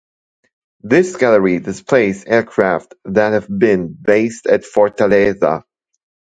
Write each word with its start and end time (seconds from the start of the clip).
This 0.81 1.15
gallery 1.15 1.59
displays 1.59 2.25
aircraft 2.25 2.95
that 3.05 3.33
have 3.33 3.47
been 3.47 3.93
based 4.01 4.47
at 4.47 4.63
Fortaleza. 4.63 5.63